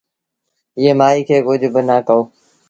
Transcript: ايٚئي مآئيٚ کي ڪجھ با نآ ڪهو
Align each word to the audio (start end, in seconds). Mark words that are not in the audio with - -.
ايٚئي 0.77 0.91
مآئيٚ 0.99 1.25
کي 1.27 1.35
ڪجھ 1.45 1.67
با 1.73 1.81
نآ 1.87 1.97
ڪهو 2.07 2.21